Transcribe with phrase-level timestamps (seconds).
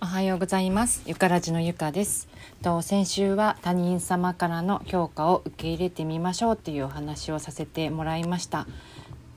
[0.00, 1.04] おはようございます。
[1.06, 2.26] ゆからじのゆかです。
[2.62, 8.66] と先週は他人様からの評価を受け入れてみましょうというお話をさせてもらいました。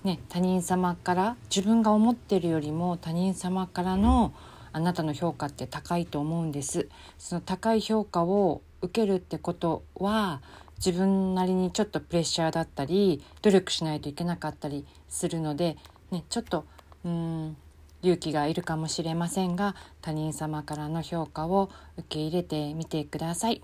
[0.04, 4.34] ね、他人様から自分が思ってるよりも他人様からの
[4.74, 6.90] あなたの評価って高いと思うんです。
[7.20, 10.42] その高い評価を受けるってことは
[10.78, 15.78] 自分なりにちょっとプレッシャーだったり努力しないといけなかったりするので、
[16.11, 16.65] ね、ちょっと
[17.04, 17.57] うん
[18.01, 23.61] 勇気がいるかもしれませんが他人様からの評価を受け入れてみてください。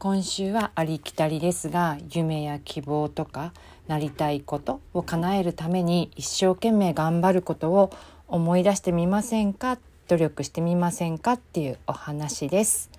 [0.00, 3.52] 今週はありきたりですが夢や希望とか
[3.88, 7.90] なりたいことを叶えるために一生懸命頑張ることを
[8.28, 9.76] 思い出してみませんか？
[10.06, 11.32] 努力してみませんか？
[11.32, 12.90] っていうお話です。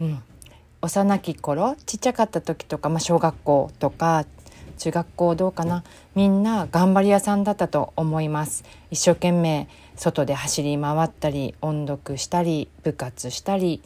[0.00, 0.22] うん、
[0.86, 4.24] 幼き頃ちっちゃかった時とか、まあ、小学校とか
[4.78, 5.82] 中学校どうかな
[6.14, 8.62] みんな頑張り屋さんだったと思います。
[8.92, 13.82] 一生懸命外で走り回ったり音読したり部活したり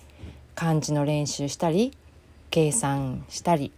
[0.55, 1.97] 漢字の練習したり
[2.51, 3.73] 計算したり。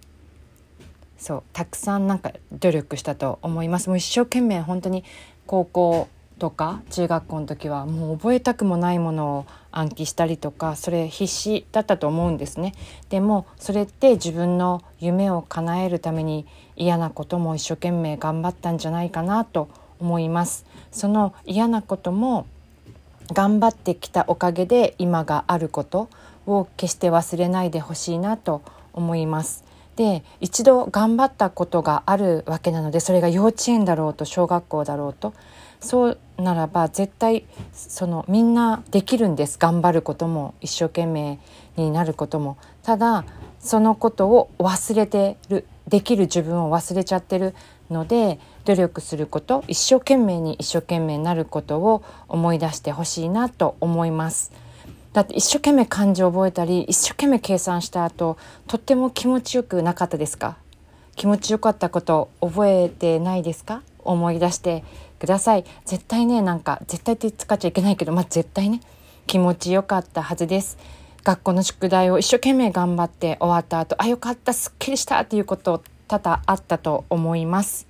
[1.16, 3.88] そうたくさんなんか努力したと思います。
[3.88, 5.04] もう一生懸命本当に
[5.47, 6.08] 高校
[6.41, 12.75] とか中学校の時はもう覚えたくもないものを暗記したりとかそれ必死だったと思うんですね。
[13.09, 20.65] でもそれって自分の夢を叶えるために嫌なことも一生懸命頑張ったんじゃないかなと思います。
[20.91, 22.47] その嫌なことも
[23.33, 26.09] 頑張ってきたおかげで今があること
[26.47, 28.62] を決して忘れないでほしいなと
[28.93, 29.65] 思います。
[29.97, 35.34] で一度頑張ったことがあるわけなのでそれが幼稚園だろうと小学校だろうと
[35.83, 39.58] そうならば絶対そのみんなできるんです。
[39.58, 41.38] 頑張ることも一生懸命
[41.77, 43.25] になることもただ
[43.61, 47.55] そのことを忘れてるできる自分を忘れちゃってる
[47.91, 54.53] ので努力すること一生懸命に一生懸命になることを思い出してほしいなと思います。
[55.12, 60.56] だって一生懸命漢字を覚えたり一生懸命計算した後とっても気持ちよくなかったですか？
[61.16, 63.82] 気持ちよかったこと覚えてないですか？
[63.99, 64.84] 思い出して
[65.22, 65.65] ください。
[65.84, 68.81] 絶対ねなんか絶対って使っちゃいけないけどまあ絶対ね
[69.28, 70.78] 気持ちよかったはずです。
[71.22, 77.87] 学校の宿題を一生懸命頑張って終わった後あよかったすっきりしたっていうこと多々あったと思います。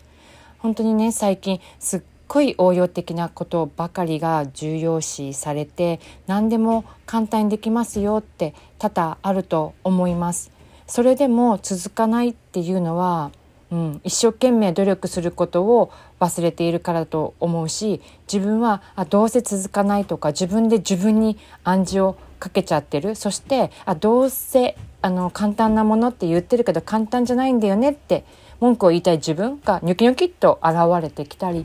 [0.59, 10.51] 本当にね最近すっごい応用的なことばかりが重要視されて何でも簡単にできますよって多々あると思います。
[10.87, 13.31] それでも続かないっていうのは
[13.73, 15.91] うん、一生懸命努力することを
[16.21, 28.25] 忘れているからだと思うし自分はあどうせ続かないとか自分で自分に暗示をかけちゃってるそしてあどうせあの簡単なものって言ってるけど簡単じゃないんだよねって
[28.61, 31.65] 文句を言いたい自分がニョキニョキっと現れてきたり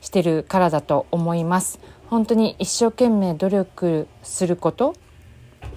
[0.00, 1.78] してるからだと思います。
[2.08, 4.94] 本当に一生懸命努力すること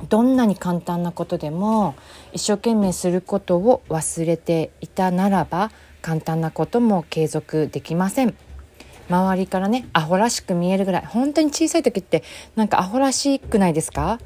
[0.09, 1.95] どんなに簡単なことでも
[2.33, 5.71] 一生懸命することを忘れていたならば
[6.01, 8.35] 簡単なことも継続できません。
[9.07, 11.05] 周りからねアホらしく見えるぐらい。
[11.05, 12.23] 本当に小さい時って
[12.55, 14.19] なんかアホらしくないですか？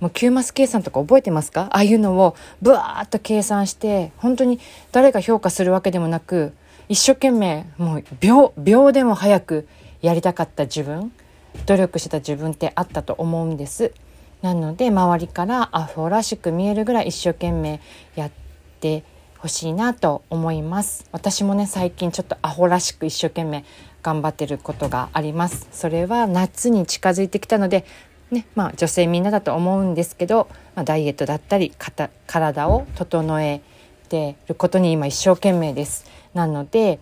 [0.00, 1.68] もう9マス計算とか覚えてますか？
[1.72, 4.60] ああいうのをブワーッと計算して本当に
[4.92, 6.52] 誰が評価するわけでもなく
[6.88, 9.66] 一生懸命もう秒秒でも早く
[10.02, 11.12] やりたかった自分
[11.64, 13.92] 努力してた自分ってあったと思うんです。
[14.42, 17.80] なので周りからアフォらしく見えるぐらい一生懸命
[18.14, 18.30] やっ
[18.80, 19.02] て
[19.38, 21.06] ほしいなと思います。
[21.12, 23.64] 私もね最近ちょっとアホらしく一生懸命
[24.02, 25.68] 頑張ってることがあります。
[25.72, 27.84] それは夏に近づいてきたので
[28.30, 31.72] ねまあ女性みんなだと思うんですけど、まあ、ダイエットだったり
[32.26, 33.62] 体を整え
[34.08, 36.06] てることに今一生懸命です。
[36.34, 36.98] なので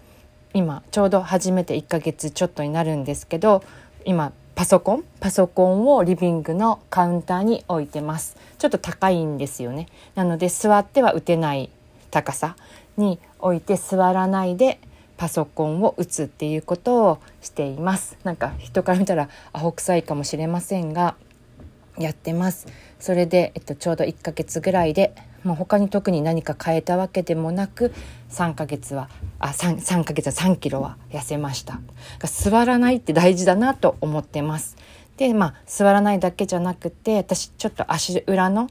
[0.54, 3.62] 今ちょうど初めて1ヶ月ちょっとになるんですけど
[4.04, 8.36] 今パソコンパソコンをリビングのカウンターに置いてます。
[8.58, 9.88] ちょっと高いんですよね。
[10.14, 11.70] なので座っては打てない
[12.10, 12.56] 高さ
[12.96, 14.78] に置いて座らないで
[15.16, 18.16] パソコンを打つっていうことをしています。
[18.22, 21.16] なんか人から見たらアホ臭いかもしれませんが
[21.98, 22.66] やってます。
[23.00, 27.92] それで、えっと、ちょうど1ヶ月ぐらいでもう他に特に何か変えたわけでもなく
[28.30, 29.08] 3ヶ月は
[29.38, 31.80] あ 3, 3ヶ月は3キロは痩せました。
[32.24, 34.76] 座らないって大事だなと思ってます。
[35.16, 38.68] でまあ座らないだけじゃなくて私ちょっと足裏の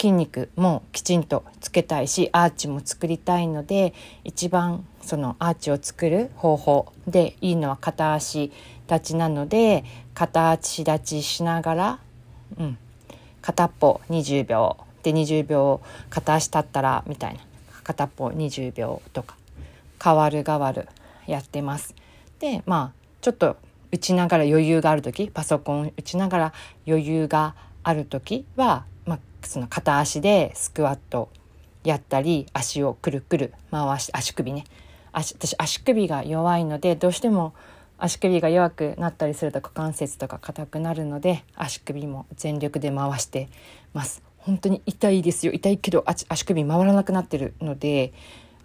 [0.00, 3.92] 筋肉もきちんとつけたいしアーチも作りたいので
[4.24, 8.50] 一番そのアーチを作る方法でいいのは片足
[8.88, 9.84] 立ちなので
[10.14, 11.98] 片足立ちしながら、
[12.58, 12.78] うん、
[13.42, 17.40] 片っぽ20秒で20秒片足立ったらみたいな。
[17.82, 19.36] 片っぽ20秒とか。
[20.02, 20.88] 変わる変わる
[21.26, 21.94] やってます。
[22.38, 23.56] でまあちょっと
[23.92, 26.52] 打ちながら余裕がある時パソコン打ちながら
[26.86, 31.28] 余裕がある時は、まあ、その片足でスクワット
[31.84, 34.64] やったり足をくるくる回して足首ね。
[35.12, 37.52] 足私足首が弱いのでどうしても
[37.98, 43.48] 足首が弱くなったりすると股関節とか硬くなるので足首も全力で回して
[43.92, 44.29] ます。
[44.40, 45.52] 本当に痛いですよ。
[45.52, 48.12] 痛いけど足首回らなくなってるので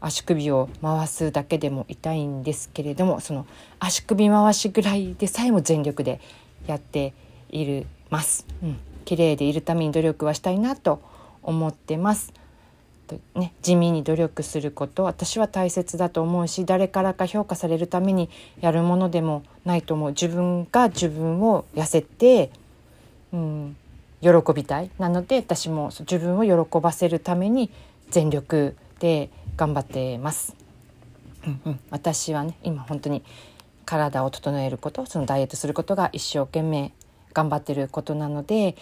[0.01, 3.45] 足首を回すだけでも痛いんですけれどもその
[3.79, 6.19] 足首回しぐらいでさえも全力で
[6.67, 7.13] やって
[7.49, 11.01] いるます、うん、綺麗でいるために努力はしたいなと
[11.41, 12.33] 思ってます。
[13.07, 18.31] とね、地味に努力すること私は大切だと思うし誰からか評価されるために
[18.61, 20.09] やるものでもないと思う。
[20.09, 22.49] 自分が自分を痩せて、
[23.31, 23.77] うん、
[24.25, 27.69] 喜びたいなので私も自分を喜ばせるために
[28.09, 30.55] 全力で頑張ってます。
[31.45, 33.23] うんうん、私はね今本当に
[33.85, 36.91] 体を整えることそのダイエットすることが一生懸命
[37.33, 38.75] 頑張ってることなので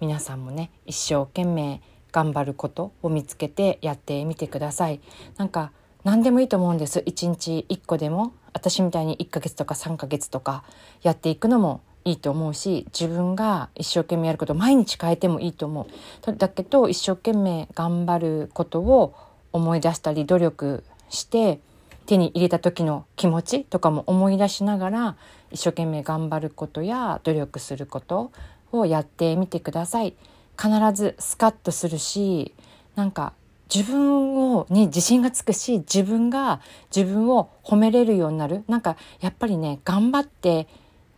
[0.00, 1.80] 皆さんもね一生懸命
[2.12, 5.00] 頑張ることを見つけてやってみてください。
[5.38, 5.72] なんか
[6.04, 10.64] 何でもいいと思うんです1日1個でも私みたいに1ヶ月とか3ヶ月とか
[11.02, 15.86] やっていくのもいいと思うし自分が一生懸命やること毎日変えてもいいと思
[16.26, 19.14] うだけど一生懸命頑張ることを
[19.52, 21.60] 思い出したり努力して
[22.06, 25.16] 手に入れた時の気持ちとかも思い出しながら
[25.50, 28.32] 一生懸命頑張ることや努力すること
[28.72, 30.14] をやってみてください。
[30.60, 32.52] 必ずスカッとするし
[32.94, 33.32] なんか
[33.74, 36.60] 自分をに自信がつくし自分が
[36.94, 40.66] 自分を褒めれるようになるなんかやっぱりね頑張って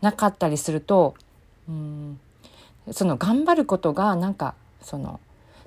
[0.03, 1.15] なかったりすると
[1.69, 2.21] うん
[2.91, 5.21] その頑張ることがなんかその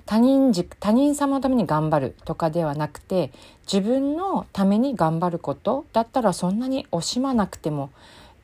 [0.04, 3.32] 他人軸他人様のために頑張るとかではなくて
[3.70, 7.90] 自分のために頑張ることだったらそんなに惜しまなくても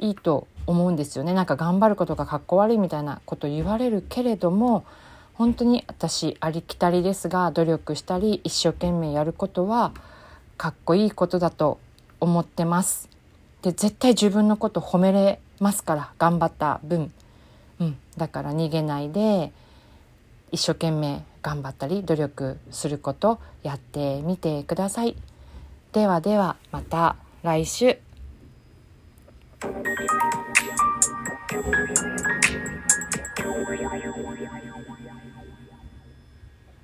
[0.01, 4.85] いいと思うんですよねなんか頑張ることがかっこ悪いみたいなこと言われるけれども
[5.35, 9.93] 本当に私ありきたりですが努力したり一生懸命やることは
[10.57, 11.79] かっこいいことだと
[12.21, 13.09] 思ってます。
[13.63, 17.13] で絶対自分のこと褒めれますから頑張った分、
[17.79, 19.53] うん、だから逃げないで
[20.51, 25.17] 一生懸命頑張ったり努力することやってみてください。
[25.93, 28.12] ではではまた来週。